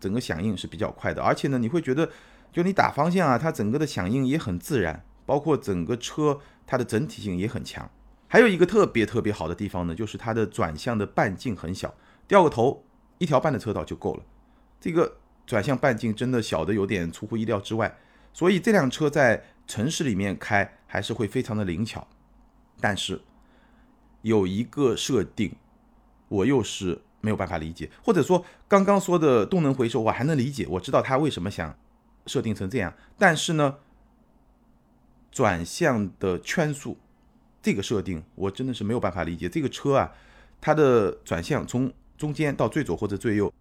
[0.00, 2.10] 整个响应是比较快的，而且呢你会觉得
[2.50, 7.90] 就你打方向啊，它整个的响应也很自然，包括整个车它的整体性也很强。
[8.28, 11.94] 还有一个特别特别好的地方呢，就是它的转向的半径很小，
[12.26, 12.84] 掉个头
[13.16, 14.22] 一条半的车道就够了。
[14.78, 17.96] 这个转向半径真的小的有点出乎意料之外，
[18.34, 22.06] 所以这辆车在城市里面开还是会非常的灵巧。
[22.80, 23.22] 但是
[24.20, 25.56] 有一个设定，
[26.28, 31.76] 我又是没有办法理解，或者说刚刚说的动能回收我还能理解，我知道他为什么想
[32.26, 33.78] 设定成这样，但是呢，
[35.32, 36.98] 转向的圈数。
[37.68, 39.46] 这个设定我真的是没有办法理解。
[39.46, 40.10] 这个车啊，
[40.58, 43.52] 它的转向从中间到最左或者最右，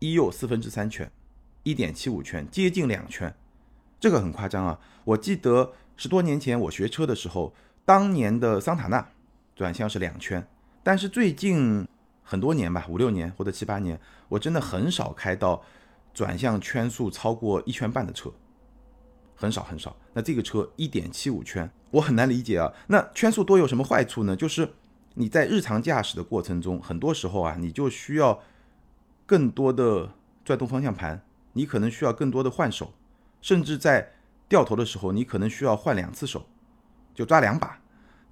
[0.00, 1.08] 一右四分之三圈，
[1.62, 3.32] 一点七五圈，接近两圈，
[4.00, 4.80] 这个很夸张啊！
[5.04, 9.08] 我记得十多年前我学车的时候，当年的桑塔纳
[9.54, 10.44] 转向是两圈，
[10.82, 11.86] 但是最近
[12.24, 15.62] 很多年吧，五六年或者七八年，我真的很少开到
[16.12, 18.28] 转向圈数超过一圈半的车。
[19.42, 22.72] 很少很少，那这个车一点七五圈，我很难理解啊。
[22.86, 24.36] 那圈数多有什么坏处呢？
[24.36, 24.68] 就是
[25.14, 28.40] 你在日常驾驶的过程中，很多时候啊，你就需要
[29.26, 30.08] 更多的
[30.44, 31.20] 转动方向盘，
[31.54, 32.92] 你可能需要更多的换手，
[33.40, 34.12] 甚至在
[34.48, 36.46] 掉头的时候，你可能需要换两次手，
[37.12, 37.80] 就抓两把。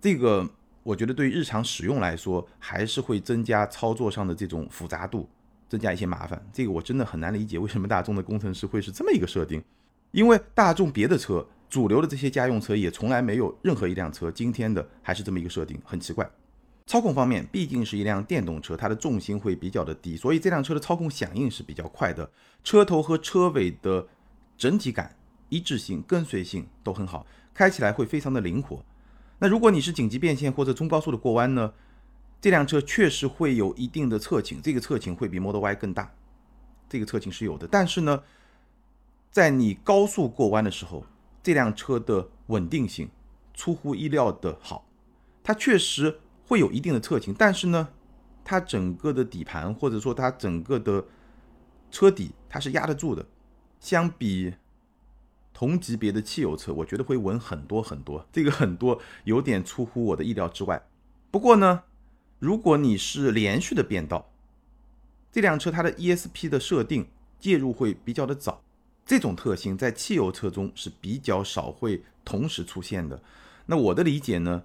[0.01, 0.49] 这个
[0.85, 5.29] 我觉得对于日常使用来说，还是会增加操作上的这种复杂度，
[5.69, 6.41] 增加一些麻烦。
[6.53, 9.61] 这个我真的很难理解，为什么大众的工程师会是这么一个设定。
[10.13, 16.29] 因为大众别的车，主流的这些家用车也从来没有任何一辆车今天的还是这么一个设定，很奇怪。
[16.87, 22.29] 操控方面，毕竟是一辆电动车，它的重心会比较的低，所以这辆车的操控响应是比较快的，
[22.65, 24.09] 车头和车尾的
[24.59, 25.15] 整体感、
[25.49, 28.85] 一致性、跟随性都很好，开起来会非常的灵活。
[29.39, 31.73] 那如果你是紧急变线或者中高速的过弯呢，
[32.41, 36.13] 这辆车确实会有一定的侧倾，这个侧倾会比 Model Y 更大，
[36.89, 38.21] 这个侧倾是有的，但是呢。
[39.31, 41.07] 在你高速过弯的时候，
[41.43, 43.09] 这辆车的稳定性
[43.55, 44.87] 出乎意料的好。
[45.43, 47.89] 它确实会有一定的侧倾，但是呢，
[48.45, 51.05] 它整个的底盘或者说它整个的
[51.91, 53.25] 车底它是压得住的。
[53.79, 54.53] 相比
[55.55, 58.27] 同级别的汽油车，我觉得会稳很多很多。
[58.33, 60.87] 这个很多有点出乎我的意料之外。
[61.31, 61.85] 不过呢，
[62.39, 64.31] 如果你是连续的变道，
[65.31, 68.63] 这辆车它的 ESP 的设定介入会比较的早，
[69.11, 73.21] 这种特性在汽油车中是比较少会同时出现的。
[73.67, 74.63] 那我的理解呢，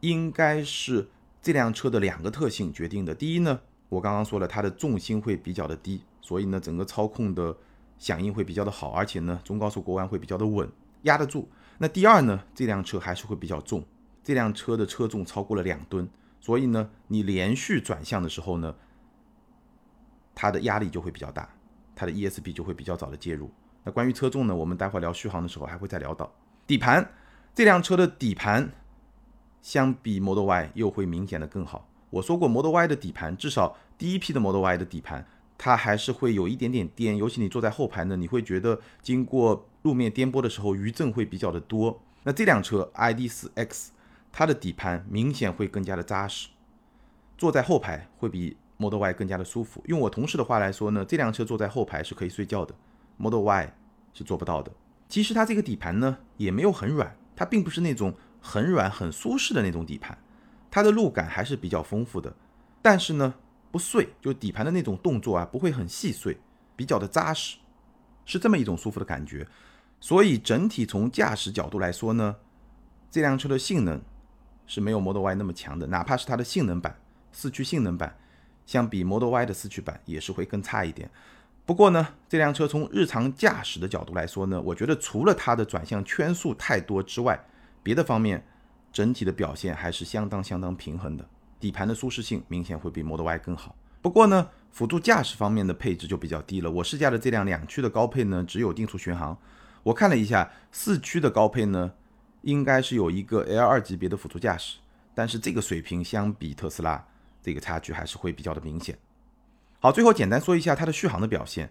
[0.00, 1.08] 应该是
[1.40, 3.14] 这辆车的两个特性决定的。
[3.14, 7.56] 第一呢，我刚刚说了，它的重心会比较的低，所以呢，整个操控的
[7.96, 10.68] 响应会比较的好，而且呢，中高速过弯会比较的稳，
[11.02, 11.48] 压得住。
[11.78, 13.84] 那第二呢，这辆车还是会比较重，
[14.24, 16.08] 这辆车的车重超过了两吨，
[16.40, 18.74] 所以呢，你连续转向的时候呢。
[20.34, 21.48] 它的压力就会比较大，
[21.94, 23.48] 它的 ESP 就会比较早的介入。
[23.84, 26.32] 那关于车重呢，我们待会聊续航的时候还会再聊到。
[26.66, 27.12] 底盘，
[27.54, 28.72] 这辆车的底盘
[29.62, 31.88] 相比 Model Y 又会明显的更好。
[32.10, 42.00] 我说过，Model Y 的底盘，至少第一批的 Model Y 的底盘，它还是会有一点点颠，尤其你坐在后排呢，你会觉得经过路面颠簸的时候，余震会比较的多。
[42.22, 43.88] 那这辆车 ID.4X，
[44.32, 46.48] 它的底盘明显会更加的扎实，
[47.36, 48.56] 坐在后排会比。
[48.76, 49.80] Model Y 更加的舒服。
[49.86, 52.74] 用我同事的话来说呢，这辆车坐在后排是可以睡觉的
[53.16, 53.74] ，Model Y
[54.12, 54.72] 是做不到的。
[55.08, 60.18] 其实它这个底盘呢也没有很软，它并不是那种很软很舒适的那种底盘，
[60.70, 62.34] 它的路感还是比较丰富的。
[62.82, 63.34] 但是呢
[63.70, 66.38] 不碎，就底盘的那种动作啊不会很细碎，
[66.74, 67.58] 比较的扎实，
[68.24, 69.46] 是这么一种舒服的感觉。
[70.00, 72.36] 所以整体从驾驶角度来说呢，
[73.10, 74.02] 这辆车的性能
[74.66, 77.00] 是没有 Model Y 那么强的，哪怕是它的性能版
[77.32, 78.16] 四驱性能版。
[78.66, 81.10] 相比 Model Y 的四驱版也是会更差一点。
[81.66, 87.42] 不过呢，这辆车从日常驾驶的角度来说呢，我觉得除了它的转向圈数太多之外，
[87.82, 88.44] 别的方面
[88.92, 91.26] 整体的表现还是相当相当平衡的。
[91.58, 93.74] 底盘的舒适性明显会比 Model Y 更好。
[94.02, 96.70] 不过呢，辅助驾驶方面的配置就比较低了。
[96.70, 99.34] 我试驾的这辆两驱的高配呢，只有定速巡航。
[99.82, 101.90] 我看了一下四驱的高配呢，
[102.42, 104.76] 应该是有一个 L2 级别的辅助驾驶，
[105.14, 107.02] 但是这个水平相比特斯拉。
[107.42, 108.98] 这个差距还是会比较的明显。
[109.84, 111.70] 好，最后简单说一下它的续航的表现，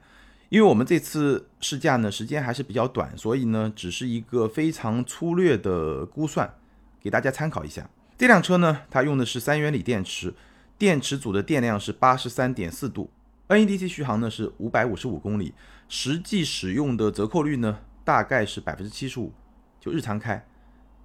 [0.50, 6.54] 因为我们这次试驾呢时间还是比较短，所以呢只是一个非常粗略的估算，
[7.02, 7.90] 给大家参考一下。
[8.16, 10.32] 这辆车呢，它用的是三元锂电池，
[10.78, 13.10] 电池组的电量是八十三点四度
[13.48, 15.56] ，NEDC 续航呢是五百五十五公里，
[15.90, 19.34] 实际使用的折扣率呢大概是百分之七十五，
[19.80, 20.46] 就日常开，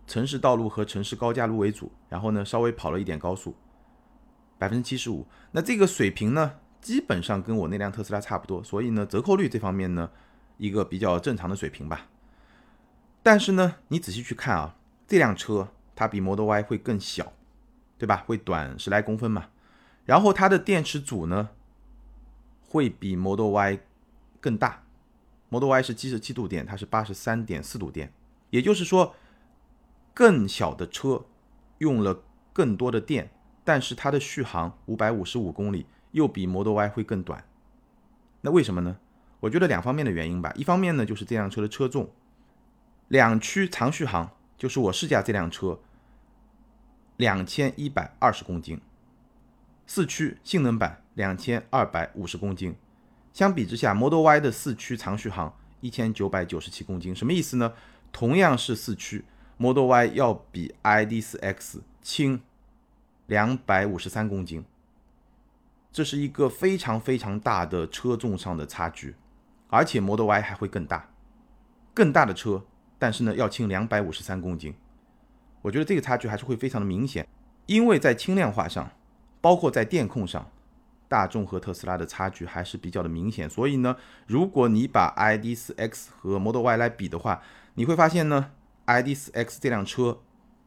[0.06, 3.56] 城市道路和城市高架路为主，然后呢稍微跑了一点高速。
[4.58, 10.10] 百分之七十五，那这个水平呢，基本上跟我那辆特斯拉差不多，所以呢，折扣率这方面呢，
[10.56, 12.06] 一个比较正常的水平吧。
[13.22, 17.32] 但是呢，你仔细去看啊，这辆车它比 Model Y 会更小，
[17.98, 18.24] 对吧？
[18.26, 19.48] 会短十来公分嘛。
[20.06, 21.50] 然后它的电池组呢，
[22.68, 23.80] 会比 Model Y
[24.40, 24.84] 更大。
[25.50, 28.12] Model Y 是七十七度电，它是八十三点四度电，
[28.50, 29.14] 也就是说，
[30.14, 31.26] 更小的车
[31.78, 33.30] 用了更多的电。
[33.64, 37.44] 但是它的续航五百五十五公里又比 Model Y 会更短，
[38.40, 38.98] 那为什么呢？
[39.40, 40.52] 我觉得两方面的原因吧。
[40.56, 42.10] 一方面呢，就是这辆车的车重，
[43.08, 45.80] 两驱长续航就是我试驾这辆车
[47.16, 48.80] 两千一百二十公斤，
[49.86, 52.74] 四驱性能版两千二百五十公斤，
[53.32, 57.74] 相比之下，Model Y 的四驱长续航一千九百九十七公斤，什么意思呢？
[58.10, 59.24] 同样是四驱
[59.56, 62.40] ，Model Y 要比 ID.4X 轻。
[63.26, 64.64] 两百五十三公斤，
[65.90, 69.14] 这是一个非常非常大的车重上的差距，
[69.68, 71.10] 而且 Model Y 还会更大，
[71.94, 72.64] 更大的车，
[72.98, 74.74] 但是呢要轻两百五十三公斤，
[75.62, 77.26] 我觉得这个差距还是会非常的明显，
[77.66, 78.90] 因为在轻量化上，
[79.40, 80.50] 包括在电控上，
[81.08, 83.96] 大众和特斯拉的差距还是比较的明显，所以呢，
[84.26, 87.42] 如果你把 ID.4X 和 Model Y 来比的话，
[87.74, 88.50] 你会发现呢
[88.86, 90.20] ，ID.4X 这辆车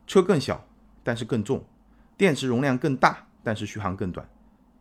[0.07, 0.65] 车更小，
[1.03, 1.63] 但是更重。
[2.17, 4.27] 电池容量更大，但是续航更短，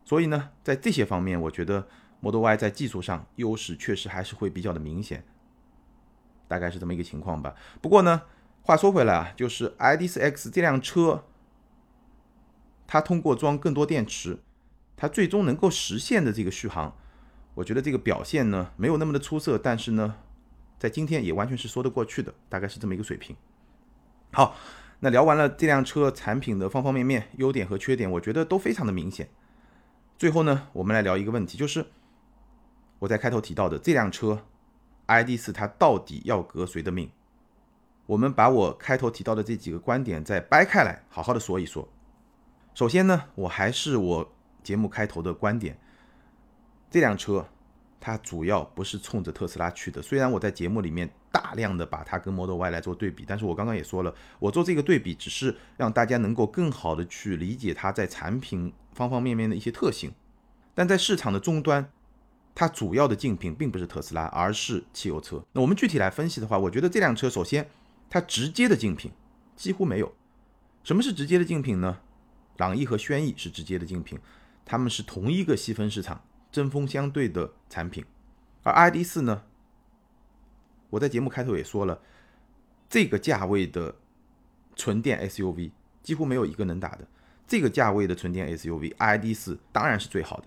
[0.04, 1.86] 所以呢，在这些方面，我觉得
[2.20, 5.24] Model Y 在技术上优势确实还是会比较的明显，
[6.48, 7.54] 大概是这么一个情况吧。
[7.80, 8.22] 不过呢，
[8.62, 11.24] 话说回来啊，就是 ID.4X 这辆车，
[12.86, 14.38] 它通过装更多电池，
[14.96, 16.96] 它最终能够实现的这个续航，
[17.54, 20.16] 我觉得这个表现呢没有那么的出色，但是呢，
[20.78, 23.36] 在今天也完全是说得过去的，大概是这么一个水平。
[24.32, 24.56] 好。
[25.02, 29.30] 那聊完了这辆车产品的方方面面、优点和缺点，我觉得都非常的明显。
[30.20, 31.86] 最后呢，我们来聊一个问题，就是
[32.98, 34.44] 我在开头提到的这辆车
[35.06, 37.10] ID.4 它到底要革谁的命？
[38.04, 41.88] 我们把我开头提到的这几个观点再掰开来，好好的说一说。
[42.74, 45.78] 首先呢，我还是我节目开头的观点，
[46.90, 47.48] 这辆车
[48.00, 50.00] 它主要不是冲着特斯拉去的。
[50.00, 60.10] 虽然我在节目里面大量的把它跟 Model Y 来做对比，但是我刚刚也说了，我做这个对比只是让大家能够更好的去理解它在产品方方面面的一些特性。
[60.74, 61.90] 但在市场的终端，
[62.54, 65.44] 它主要的竞品并不是特斯拉，而是汽油车。
[65.52, 67.68] 那我们具体来分析的话，我觉得这辆车首先
[68.08, 69.10] 它直接的竞品
[69.54, 70.12] 几乎没有。
[70.82, 71.98] 什么是直接的竞品呢？
[72.56, 74.18] 朗逸和轩逸是直接的竞品，
[74.64, 76.22] 他们是同一个细分市场。
[76.50, 78.04] 针锋相对的产品，
[78.62, 79.42] 而 ID 四呢？
[80.90, 82.00] 我在节目开头也说了，
[82.88, 83.94] 这个价位的
[84.74, 85.70] 纯电 SUV
[86.02, 87.06] 几乎没有一个能打的。
[87.46, 90.46] 这个价位的纯电 SUV，ID 四当然是最好的，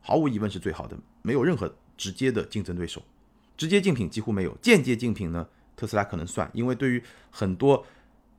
[0.00, 3.02] 毫无疑问是最好的，没有任何直接的竞争对手。
[3.56, 5.48] 直接竞品几乎没有，间接竞品呢？
[5.76, 7.84] 特斯拉可能算，因为对于很多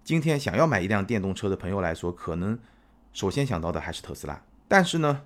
[0.04, 2.58] 今天想要买一辆电动车的朋友来说，可能
[3.14, 4.44] 首先想到的还是特斯拉。
[4.68, 5.24] 但是呢？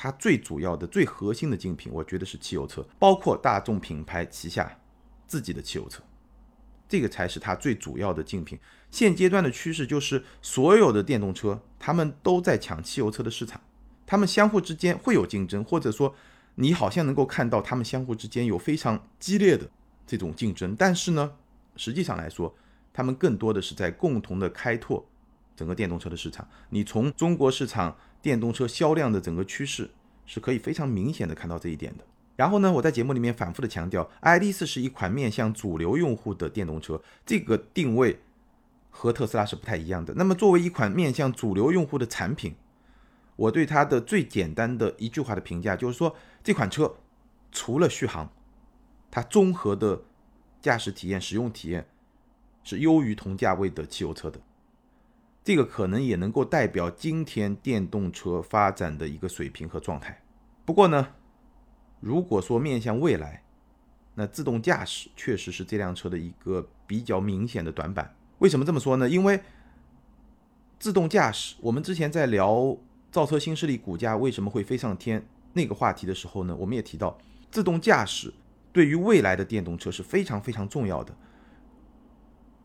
[0.00, 4.78] 它最主要的、最核心的竞品，我觉得是汽油车，包括大众品牌旗下
[5.26, 6.00] 自己的汽油车，
[6.88, 8.56] 这个才是它最主要的竞品。
[8.92, 13.60] 现阶段的趋势就是，所有的电动车，他们都在抢汽油车的市场，
[14.06, 16.14] 他们相互之间会有竞争，或者说
[16.54, 19.68] 你好像能够看到他们相互之间有非常激烈的
[20.06, 20.76] 这种竞争。
[20.76, 21.32] 但是呢，
[21.74, 22.54] 实际上来说，
[22.92, 25.04] 他们更多的是在共同的开拓
[25.58, 26.48] 整个电动车的市场。
[26.70, 27.96] 你从中国市场。
[28.20, 29.88] 电动车销量的整个趋势
[30.26, 32.04] 是可以非常明显的看到这一点的。
[32.34, 38.18] 然后呢，我在节目里面反复的强调，ID.4 是一款面向主流用户的电动车，这个定位
[38.90, 40.12] 和特斯拉是不太一样的。
[40.14, 42.56] 那么作为一款面向主流用户的产品，
[43.36, 46.96] 我对它的最简单的一句话的评价就是说，这款车
[47.52, 48.28] 除了续航，
[49.12, 50.02] 它综合的
[50.60, 51.86] 驾驶体验、使用体验
[52.64, 54.40] 是优于同价位的汽油车的。
[55.48, 60.20] 这个可能也能够代表今天电动车发展的一个水平和状态。
[60.66, 61.08] 不过呢，
[62.00, 63.42] 如果说面向未来，
[64.14, 68.14] 那自动驾驶确实是这辆车的一个比较明显的短板。
[68.40, 69.08] 为什么这么说呢？
[69.08, 69.40] 因为
[70.78, 72.76] 自动驾驶，我们之前在聊
[73.10, 77.16] 造车新势力股价为什么会飞上天那个话题的时候呢，我们也提到，
[77.50, 78.30] 自动驾驶
[78.70, 81.16] 对于未来的电动车是非常非常重要的。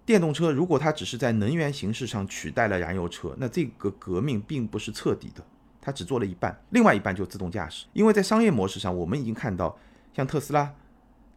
[0.05, 5.45] 电动车如果它只是在能源形式上取代了燃油车，那这个革命并不是彻底的，
[5.79, 7.85] 它只做了一半，另外一半就自动驾驶。
[7.93, 9.77] 因为在商业模式上，我们已经看到，
[10.13, 10.75] 像特斯拉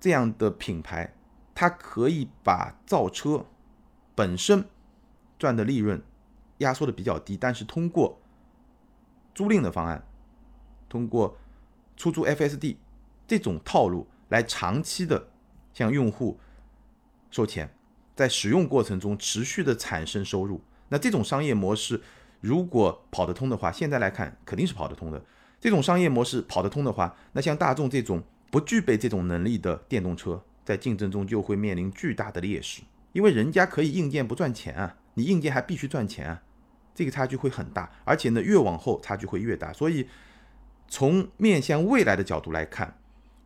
[0.01, 1.15] 这样的品牌，
[1.55, 3.47] 它可以把造车
[4.17, 4.65] 本身
[5.39, 6.03] 赚的利润
[6.59, 8.21] 压缩的比较低，但是通过
[9.33, 10.05] 租赁的方案，
[10.89, 11.39] 通过
[11.97, 12.77] 出租 FSD
[13.29, 15.29] 这种套路来长期的
[15.73, 16.41] 向用户
[17.31, 17.71] 收钱。
[18.17, 22.01] 在使用过程中持续的产生收入，那这种商业模式
[22.41, 25.23] 如果跑得通的话，现在来看肯定是跑得通的。
[25.61, 36.43] 这种商业模式跑得通的话，那像大众这种不具备这种能力的电动车，在竞争中就会面临巨大的劣势，因为人家可以硬件不赚钱啊，你硬件还必须赚钱啊，
[36.95, 39.73] 这个差距会很大，而且呢越往后差距会越大。
[39.75, 40.09] 所以
[40.89, 42.97] 从面向未来的角度来看，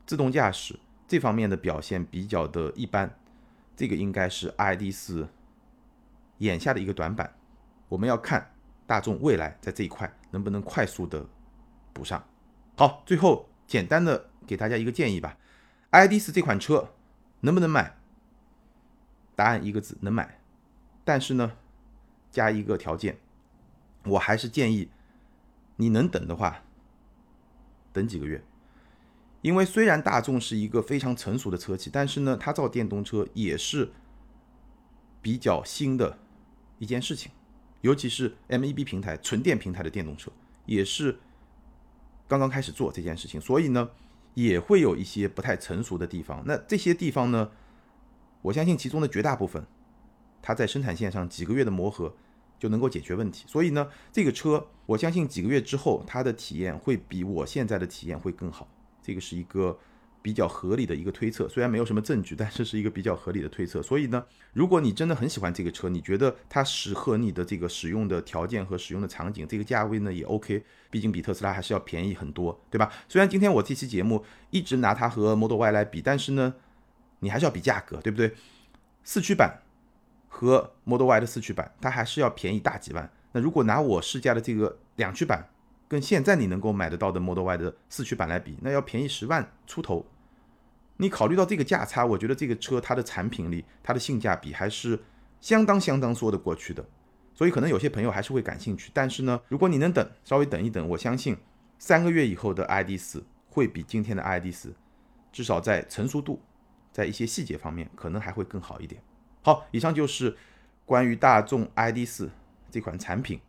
[0.06, 0.78] 自动驾驶
[1.08, 3.16] 这方面的表现比较的一般。
[3.80, 5.26] 这个应该是 ID 四
[6.36, 7.34] 眼下的一个短板，
[7.88, 8.52] 我们要看
[8.86, 11.26] 大众未来在这一块能不能快速的
[11.94, 12.22] 补上。
[12.76, 15.38] 好，最后简单的给大家一个建议吧
[15.92, 16.92] ，ID 四这款车
[17.40, 17.96] 能不能买？
[19.34, 20.38] 答案一个字，能买。
[21.02, 21.52] 但是呢，
[22.30, 23.18] 加一个条件，
[24.04, 24.90] 我还是建议
[25.76, 26.64] 你能等的话，
[27.94, 28.44] 等几个月。
[29.42, 33.90] 因为虽然大众是一个非常成熟的车企，但是呢，它造电动车也是
[35.22, 36.18] 比较新的
[36.78, 37.32] 一件事情，
[37.80, 40.30] 尤其是 MEB 平台纯电平台的电动车
[40.66, 41.18] 也是
[42.28, 43.90] 刚刚开始做这件事情，所以呢，
[44.34, 46.42] 也会有一些不太成熟的地方。
[46.46, 47.50] 那这些地方呢，
[48.42, 49.66] 我相信其中的绝大部分，
[50.42, 52.14] 它在生产线上几个月的磨合
[52.58, 53.46] 就能够解决问题。
[53.48, 58.68] 所以呢，这个车我相信几个月之后，它的体验会比我现在的体验会更好。
[59.02, 59.78] 这个是一个
[60.22, 63.82] 比较合理的一个推测，虽然没有什么证据， 但是是一个比较合理的推测。
[63.82, 72.92] 所以呢，如果你真的很喜欢这个车，你觉得它适合你的这个使用的条件和使用的场景，这个价位呢也 OK，毕竟比特斯拉还是要便宜很多，对吧？
[73.08, 76.54] 虽然今天我这期节目一直拿它和 Model Y 来比，但是呢，
[77.20, 78.34] 你还是要比价格，对不对？
[79.02, 79.62] 四驱版
[80.28, 83.10] 和 Model Y 的四驱版，它还是要便宜大几万。
[83.32, 85.48] 那如果拿我试驾的这个两驱版，
[85.90, 90.06] 跟现在你能够买得到的 Model Y 的四驱版来比，那要便宜十万出头。
[90.98, 95.00] 你考虑到这个价差，我觉得这个车它的产品力、它的性价比还是
[95.40, 96.86] 相当相当说得过去的。
[97.34, 98.92] 所以可能有些朋友还是会感兴趣。
[98.94, 101.36] 但是呢，如果你能等，稍微等一等，我相信
[101.76, 104.72] 三个月以后的 ID 四会比今天的 ID 四
[105.32, 106.40] 至少在成熟度，
[106.92, 109.02] 在一些细节方面可能还会更好一点。
[109.42, 110.36] 好，以上就是
[110.84, 112.30] 关于大众 ID 四
[112.70, 113.40] 这款产品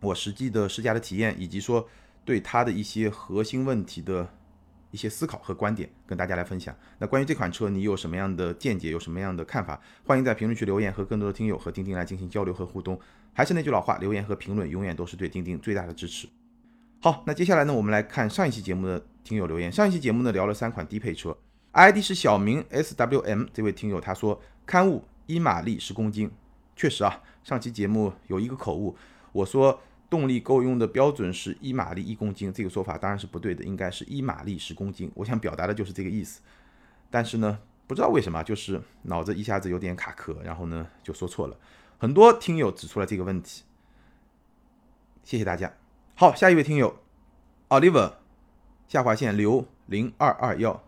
[0.00, 1.88] 我实际的试驾的体验，以及说
[2.24, 4.28] 对它的一些核心问题的。
[4.92, 6.76] 一些思考和观点跟大家来分享。
[6.98, 9.80] 那关于这款车，你有什么样的见解，有什么样的看法？
[10.04, 12.98] 欢迎在评论区留言，和更多的听友和钉钉来进行交流和互动。
[13.32, 16.28] 还是那句老话，留言和评论永远都是对钉钉最大的支持。
[17.00, 19.70] 好，那接下来呢，我们来看上一期节目的听友留言。
[19.70, 21.38] 上一期节目呢，聊了三款低配车
[21.70, 26.28] ，ID 是小明 SWM 这位听友他说，刊物一马力十公斤，
[26.74, 28.96] 确实啊，上期节目有一个口误，
[29.30, 29.80] 我说。
[30.10, 35.10] 动力够用的标准是一马力一公斤，这个说法当然是不对的，应该是一马力十公斤。
[35.14, 36.40] 我想表达的就是这个意思，
[37.08, 41.56] 但是呢，不知道为什么，就是脑子一下子有点卡壳，然后呢就说错了。
[41.96, 43.62] 很多听友指出了这个问题，
[45.22, 45.72] 谢谢大家。
[46.16, 46.98] 好，下一位听友
[47.68, 48.14] ，Oliver
[48.88, 50.82] 下划线刘零二二幺。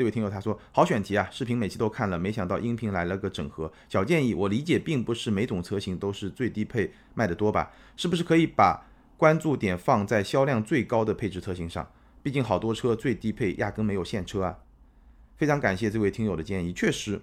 [0.00, 3.70] 这位听友他说：“好选题啊，视频每期都看了，没想到音频来了个整合。
[3.86, 7.70] 小建议，我理解并不是每种车型都是最低配卖得多吧？
[7.98, 8.86] 是不是可以把
[9.18, 11.86] 关注点放在销量最高的配置车型上？
[12.22, 14.60] 毕竟好多车最低配压根没有现车啊。”
[15.36, 17.20] 非常感谢这位听友的建议，确实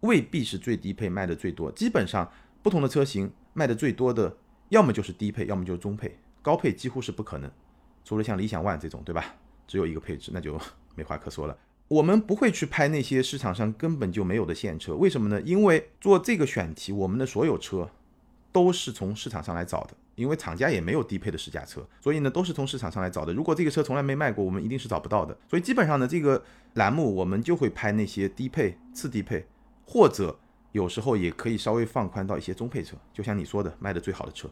[0.00, 1.70] 未必是最低配卖的最多。
[1.70, 2.32] 基本上
[2.62, 4.34] 不同的车型卖的最多的，
[4.70, 7.50] 要么就是低配，要么就是中配，高配几乎是不可能。
[8.02, 9.34] 除了像理想 ONE 这种，对吧？
[9.66, 10.58] 只有一个配置，那就
[10.96, 11.54] 没话可说了。
[11.90, 15.40] 我们不会去拍那些市场上根本就没有的现车，为什么呢？
[15.42, 17.90] 因为做这个选题，我们的所有车
[18.52, 23.32] 都是从市场上来找的，因为厂家也没有低配的试驾车，所以呢都是从市场上来找的。
[23.32, 25.36] 如果这个车从来没卖过，我们一定是找不到的。
[25.48, 26.40] 所以基本上呢，这个
[26.74, 29.44] 栏目我们就会拍那些低配、次低配，
[29.84, 30.38] 或者
[30.70, 34.48] 有时候也可以稍微放宽到一些中配车，就像你说的，卖的最好的车，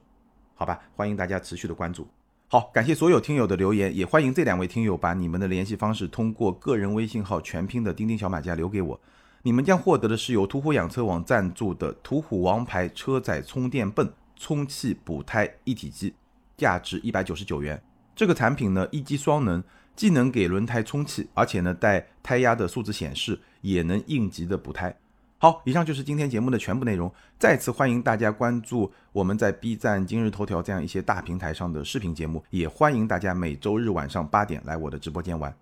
[0.57, 0.81] 好吧？
[0.97, 2.05] 欢迎大家持续的关注。
[2.51, 8.99] 好，感谢所有听友的留言，也欢迎这两位听友把你们的联系方式通过个人微信号全拼的钉钉小马甲留给我，
[9.43, 16.15] 你们将获得的是由途虎养车网赞助的途虎王牌车载充电泵充气补胎一体机，
[16.57, 17.79] 价值一百九十九元。
[18.17, 19.63] 这个产品呢，一机双能，
[19.95, 24.97] 既能给轮胎充气，而且呢带胎压的数字显示，也能应急的补胎。
[25.41, 27.13] 好，以上就是今天节目的全部内容。
[27.39, 35.55] 再次欢迎大家关注我们在 B 站、今日头条这样一些大平台上的视频节目，也欢迎大家每周日晚上八点来我的直播间玩。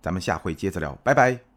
[0.00, 1.53] 咱们下回接着聊，拜拜。